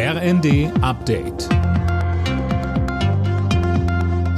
[0.00, 1.48] RND Update.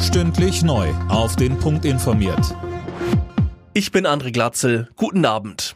[0.00, 0.88] Stündlich neu.
[1.10, 2.56] Auf den Punkt informiert.
[3.74, 4.88] Ich bin André Glatzel.
[4.96, 5.74] Guten Abend.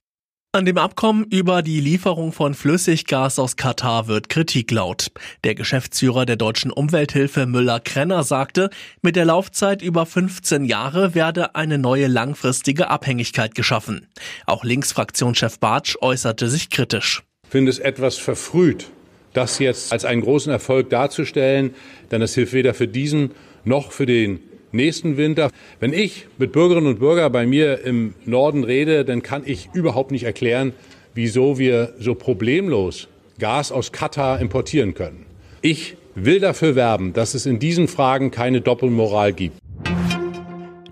[0.52, 5.08] An dem Abkommen über die Lieferung von Flüssiggas aus Katar wird Kritik laut.
[5.44, 8.70] Der Geschäftsführer der deutschen Umwelthilfe Müller-Krenner sagte,
[9.02, 14.08] mit der Laufzeit über 15 Jahre werde eine neue langfristige Abhängigkeit geschaffen.
[14.46, 17.22] Auch Linksfraktionschef Bartsch äußerte sich kritisch.
[17.42, 18.90] Ich finde es etwas verfrüht,
[19.34, 21.74] das jetzt als einen großen Erfolg darzustellen,
[22.10, 23.32] denn es hilft weder für diesen
[23.64, 24.40] noch für den
[24.72, 25.50] nächsten Winter.
[25.80, 30.10] Wenn ich mit Bürgerinnen und Bürgern bei mir im Norden rede, dann kann ich überhaupt
[30.10, 30.72] nicht erklären,
[31.14, 35.26] wieso wir so problemlos Gas aus Katar importieren können.
[35.60, 39.58] Ich will dafür werben, dass es in diesen Fragen keine Doppelmoral gibt.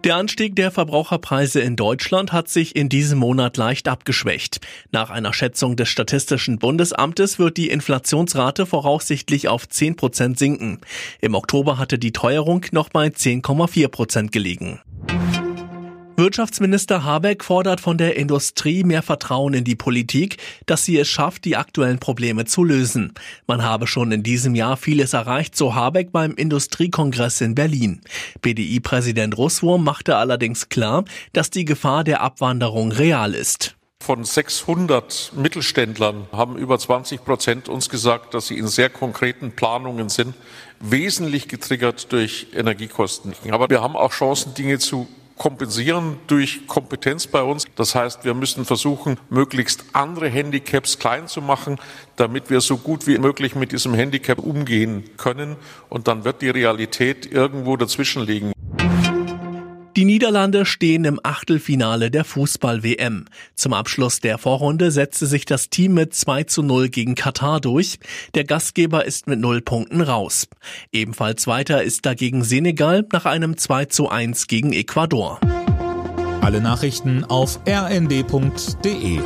[0.05, 4.59] Der Anstieg der Verbraucherpreise in Deutschland hat sich in diesem Monat leicht abgeschwächt.
[4.91, 10.80] Nach einer Schätzung des Statistischen Bundesamtes wird die Inflationsrate voraussichtlich auf 10 Prozent sinken.
[11.20, 14.80] Im Oktober hatte die Teuerung noch bei 10,4 Prozent gelegen.
[16.16, 21.46] Wirtschaftsminister Habeck fordert von der Industrie mehr Vertrauen in die Politik, dass sie es schafft,
[21.46, 23.15] die aktuellen Probleme zu lösen.
[23.46, 28.02] Man habe schon in diesem Jahr vieles erreicht, so Habeck beim Industriekongress in Berlin.
[28.43, 33.74] BDI-Präsident Russwurm machte allerdings klar, dass die Gefahr der Abwanderung real ist.
[34.02, 40.09] Von 600 Mittelständlern haben über 20 Prozent uns gesagt, dass sie in sehr konkreten Planungen
[40.09, 40.35] sind,
[40.80, 43.32] wesentlich getriggert durch Energiekosten.
[43.51, 45.09] Aber wir haben auch Chancen, Dinge zu
[45.43, 47.65] kompensieren durch Kompetenz bei uns.
[47.74, 51.80] Das heißt, wir müssen versuchen, möglichst andere Handicaps klein zu machen,
[52.15, 55.57] damit wir so gut wie möglich mit diesem Handicap umgehen können.
[55.88, 58.52] Und dann wird die Realität irgendwo dazwischen liegen.
[59.95, 63.26] Die Niederlande stehen im Achtelfinale der Fußball-WM.
[63.54, 67.98] Zum Abschluss der Vorrunde setzte sich das Team mit 2 zu 0 gegen Katar durch.
[68.34, 70.48] Der Gastgeber ist mit 0 Punkten raus.
[70.93, 75.38] Ebenfalls weiter ist dagegen Senegal nach einem 2 zu 1 gegen Ecuador.
[76.41, 79.20] Alle Nachrichten auf rnd.de